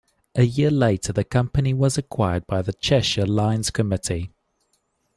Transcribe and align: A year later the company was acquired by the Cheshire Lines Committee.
A 0.33 0.41
year 0.41 0.71
later 0.71 1.13
the 1.13 1.23
company 1.23 1.75
was 1.75 1.95
acquired 1.95 2.47
by 2.47 2.63
the 2.63 2.73
Cheshire 2.73 3.27
Lines 3.27 3.69
Committee. 3.69 4.31